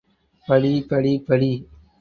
படி 0.47 0.73
படி 0.89 1.13
படி! 1.27 1.51